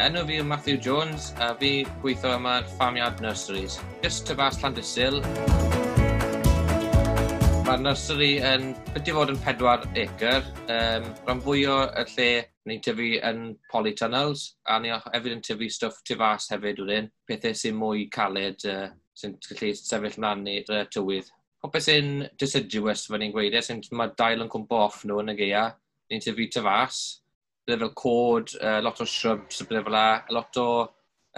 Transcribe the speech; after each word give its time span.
Enw 0.00 0.22
fi 0.24 0.36
yw 0.40 0.44
Matthew 0.48 0.78
Jones 0.80 1.24
a 1.44 1.50
fi 1.60 1.82
gweithio 2.00 2.30
yma 2.38 2.54
yn 2.62 2.68
ffamiad 2.70 3.18
nurseries. 3.20 3.74
Just 4.00 4.24
to 4.30 4.36
bas 4.38 4.56
Llandysil. 4.62 5.18
Mae'r 7.66 7.82
nursery 7.84 8.30
yn 8.40 8.70
byddu 8.94 9.12
fod 9.18 9.34
yn 9.34 9.42
pedwar 9.44 9.84
acre. 10.00 10.40
Um, 10.72 11.10
rhan 11.26 11.44
fwy 11.44 11.66
o 11.68 11.76
y 11.84 12.06
lle 12.14 12.30
ni'n 12.70 12.80
tyfu 12.86 13.10
yn 13.28 13.44
polytunnels 13.68 14.46
a 14.72 14.80
ni 14.80 14.94
hefyd 14.96 15.36
yn 15.36 15.44
tyfu 15.44 15.68
stwff 15.68 16.00
tu 16.08 16.16
fas 16.22 16.48
hefyd 16.54 16.80
wedyn. 16.80 17.12
Pethau 17.28 17.60
sy'n 17.60 17.76
mwy 17.76 18.08
caled 18.16 18.64
uh, 18.72 18.88
sy'n 19.12 19.36
gallu 19.50 19.74
sefyll 19.76 20.20
mlaen 20.24 20.48
i'r 20.56 20.76
uh, 20.78 20.84
tywydd. 20.88 21.28
Popeth 21.60 21.90
sy'n 21.90 22.22
deciduous, 22.40 23.04
fe 23.04 23.20
ni'n 23.20 23.36
gweud, 23.36 23.52
e, 23.52 23.60
sy'n 23.68 23.84
mae 24.00 24.16
dail 24.16 24.46
yn 24.46 24.48
cwmpo 24.48 24.80
off 24.86 25.04
nhw 25.04 25.20
yn 25.20 25.34
y 25.34 25.40
geia. 25.44 25.66
Ni'n 26.08 26.24
tyfu 26.24 26.48
tu 26.56 26.64
fas 26.64 27.04
bydde 27.70 27.80
fel 27.86 27.94
cod, 27.94 28.54
uh, 28.60 28.78
lot 28.82 29.00
o 29.00 29.06
shrubs, 29.06 29.62
bydde 29.62 29.84
fel 29.86 29.94
la, 29.94 30.06
a 30.26 30.34
lot 30.34 30.60
o 30.60 30.68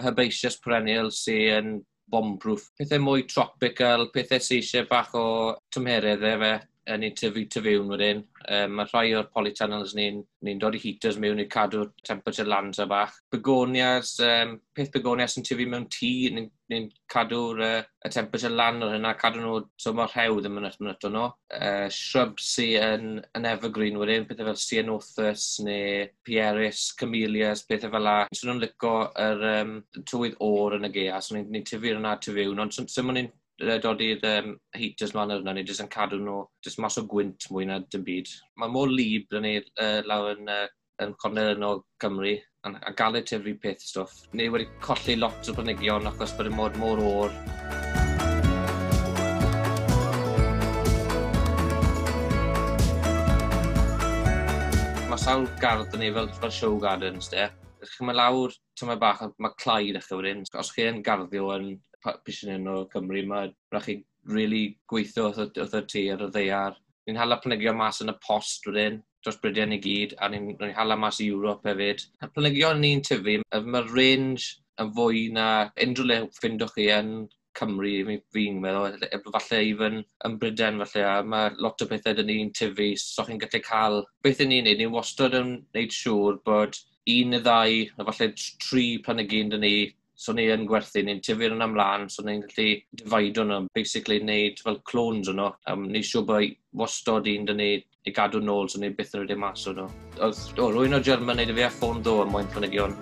herbaceous 0.01 0.57
perennial 0.61 1.11
sy'n 1.13 1.77
bomb-proof. 2.09 2.65
Pethau 2.77 3.01
mwy 3.03 3.25
tropical, 3.29 4.09
pethau 4.13 4.41
sy'n 4.41 4.61
eisiau 4.61 4.87
bach 4.89 5.13
o 5.17 5.25
tymheredd 5.73 6.25
efe 6.33 6.53
a 6.87 6.97
ni'n 6.97 7.15
tyfu 7.15 7.45
tu 7.49 7.61
wedyn. 7.63 8.23
Um, 8.43 8.73
mae 8.77 8.89
rhai 8.89 9.13
o'r 9.15 9.29
polytunnels 9.31 9.93
ni'n 9.95 10.19
ni 10.43 10.55
dod 10.59 10.75
i 10.75 10.81
heaters 10.83 11.19
mewn 11.21 11.39
i 11.39 11.47
cadw 11.51 11.85
temperature 12.03 12.47
lands 12.47 12.79
a 12.79 12.85
bach. 12.89 13.13
Begonias, 13.31 14.17
um, 14.19 14.57
peth 14.75 14.91
begonias 14.91 15.37
yn 15.39 15.45
tyfu 15.47 15.67
mewn 15.69 15.87
tŷ, 15.91 16.11
ni'n 16.35 16.49
ni 16.73 16.79
cadw'r 17.11 17.61
uh, 17.63 17.85
y 18.03 18.11
temperature 18.11 18.51
lan 18.51 18.81
o'r 18.83 18.95
hynna, 18.97 19.13
cadw 19.19 19.39
nhw, 19.39 19.61
so 19.79 19.93
mae'r 19.95 20.11
rhew 20.15 20.41
ddim 20.41 20.59
yn 20.59 20.67
ymwneud 20.69 21.07
nhw. 21.13 21.27
Uh, 21.53 21.87
shrubs 21.93 22.49
sy 22.57 22.69
yn, 22.81 23.21
yn 23.37 23.47
evergreen 23.47 23.99
wedyn, 24.01 24.27
pethau 24.27 24.49
fel 24.49 24.59
Cianothus 24.63 25.47
neu 25.67 26.09
Pieris, 26.25 26.89
Camellias, 26.99 27.63
pethau 27.69 27.93
fel 27.93 28.07
la. 28.09 28.17
So 28.33 28.49
nhw'n 28.49 28.63
licio 28.65 28.95
yr 29.27 29.47
um, 29.53 29.77
tywydd 30.01 30.39
o'r 30.43 30.79
yn 30.79 30.89
y 30.89 30.93
gea, 30.99 31.21
so 31.23 31.37
ni'n 31.37 31.47
ni 31.53 31.63
tyfu'r 31.67 32.01
yna 32.01 32.17
tu 32.19 32.35
ond 32.35 32.75
sy'n 32.75 32.89
so, 32.89 33.03
so, 33.03 33.31
dod 33.61 34.01
i'r 34.01 34.23
um, 34.25 34.55
heaters 34.73 35.13
ma'n 35.13 35.31
arno 35.35 35.53
ni, 35.53 35.61
jyst 35.63 35.83
yn 35.83 35.89
cadw 35.93 36.17
nhw 36.17 36.39
jyst 36.65 36.79
mas 36.81 36.97
o 36.97 37.03
gwynt 37.05 37.45
mwy 37.53 37.67
na 37.69 37.79
dim 37.85 38.03
byd. 38.03 38.31
Mae 38.57 38.71
mor 38.73 38.89
lib 38.89 39.29
yn 39.37 39.45
ei 39.45 39.59
uh, 39.61 40.01
lawr 40.09 40.33
yn, 40.33 40.49
uh, 40.49 40.65
yn 41.03 41.13
cornel 41.21 41.61
o 41.67 41.73
Cymru, 42.01 42.33
a, 42.65 42.73
a 42.73 42.93
gael 42.97 43.19
y 43.19 43.23
tyfu 43.29 43.53
peth 43.61 43.85
stwff. 43.85 44.25
Ni 44.33 44.49
wedi 44.49 44.65
colli 44.81 45.15
lot 45.19 45.49
o 45.49 45.53
brynigion 45.53 46.09
achos 46.09 46.33
bod 46.33 46.49
y 46.49 46.55
mod 46.57 46.81
mor 46.81 47.03
o'r. 47.05 47.37
Mae 55.13 55.21
sawl 55.21 55.45
gardd 55.61 55.93
yn 55.93 56.09
ei 56.09 56.17
fel, 56.17 56.33
fel 56.41 56.57
show 56.57 56.81
gardens, 56.81 57.29
de. 57.29 57.51
Chi'n 57.85 58.07
mynd 58.09 58.17
lawr 58.17 58.53
tyma 58.79 58.97
bach, 58.97 59.27
mae 59.37 59.53
clai 59.61 59.91
ddechrau 59.93 60.23
wedyn. 60.23 60.41
Os 60.57 60.73
chi'n 60.73 61.03
garddio 61.05 61.53
yn 61.53 61.75
pwysyn 62.03 62.69
o 62.71 62.83
Cymru 62.93 63.23
mae 63.29 63.51
rach 63.73 63.87
chi 63.87 63.97
really 64.29 64.77
gweithio 64.89 65.29
wrth, 65.29 65.59
y 65.59 65.83
tŷ 65.91 66.03
ar 66.13 66.25
y 66.27 66.29
ddeiar. 66.31 66.79
Ni'n 67.07 67.19
hala 67.19 67.39
planygio 67.43 67.73
mas 67.75 67.99
yn 68.03 68.13
y 68.13 68.15
post 68.23 68.67
wedyn, 68.69 69.01
dros 69.23 69.39
Brydian 69.43 69.75
i 69.75 69.79
gyd, 69.83 70.15
a 70.19 70.29
ni'n 70.31 70.53
ni 70.59 70.71
hala 70.77 70.95
mas 70.99 71.19
i 71.23 71.29
Ewrop 71.31 71.65
hefyd. 71.67 72.03
Y 72.23 72.29
planygio 72.35 72.73
ni'n 72.79 73.03
tyfu, 73.07 73.39
mae'r 73.51 73.89
range 73.91 74.53
yn 74.81 74.91
fwy 74.97 75.29
na 75.35 75.47
unrhyw 75.85 76.09
le 76.09 76.19
ffindwch 76.37 76.75
chi 76.77 76.89
yn 76.95 77.15
Cymru, 77.53 77.91
fi'n 78.33 78.55
meddwl, 78.63 78.95
e, 78.97 79.09
e, 79.13 79.19
falle 79.35 79.59
even 79.61 79.99
yn 80.25 80.37
Bryden 80.41 80.79
falle, 80.81 81.03
a 81.05 81.19
mae 81.27 81.51
lot 81.61 81.83
o 81.85 81.87
bethau 81.89 82.15
dyn 82.17 82.31
ni'n 82.31 82.53
tyfu, 82.57 82.87
so 82.97 83.25
chi'n 83.27 83.41
gallu 83.43 83.61
cael. 83.67 83.99
Beth 84.25 84.41
ni'n 84.41 84.49
ni 84.55 84.61
neud, 84.65 84.79
ni'n 84.79 84.95
wastad 84.95 85.37
yn 85.37 85.51
neud 85.75 85.93
siŵr 85.93 86.39
bod 86.47 86.79
un 87.13 87.35
neu 87.35 87.43
ddau, 87.43 87.83
a 87.99 88.07
falle 88.09 88.31
tri 88.63 88.87
planygyn 89.05 89.53
dyn 89.53 89.63
ni 89.67 89.75
So 90.15 90.33
ni 90.33 90.45
yn 90.53 90.67
gwerthu, 90.69 91.01
ni'n 91.01 91.21
tyfu 91.25 91.47
yna 91.47 91.65
ymlaen, 91.65 92.05
so 92.11 92.21
ni'n 92.25 92.43
gallu 92.43 92.67
dividio 92.99 93.45
nhw, 93.49 93.65
basically 93.73 94.19
wneud 94.21 94.61
fel 94.61 94.77
clones 94.89 95.31
o'n 95.31 95.39
nhw. 95.41 95.49
Um, 95.71 95.87
ni 95.89 96.03
siw 96.05 96.21
bod 96.27 96.53
wastod 96.77 97.29
un 97.31 97.47
dyn 97.49 97.57
ni 97.57 97.71
i 98.05 98.13
gadw 98.13 98.43
nôl, 98.43 98.69
so 98.69 98.81
ni 98.81 98.91
byth 98.93 99.15
yn 99.17 99.23
rhedeg 99.23 99.41
mas 99.41 99.65
o'n 99.71 99.81
nhw. 99.81 99.87
Oedd, 100.19 100.43
o, 100.61 100.69
rwy'n 100.75 100.99
o 100.99 101.01
German 101.01 101.41
neud 101.41 101.55
i 101.55 101.57
fi 101.57 101.65
a 101.65 101.71
ffôn 101.73 102.03
ddo 102.05 102.19
am 102.23 102.33
mwyn 102.35 102.53
planigion. 102.53 102.93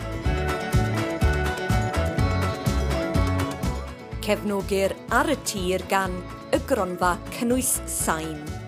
Cefnogir 4.22 4.96
ar 5.12 5.36
y 5.36 5.38
tir 5.44 5.84
gan 5.92 6.16
y 6.56 6.64
gronfa 6.70 7.18
cynnwys 7.36 7.80
sain 7.90 8.61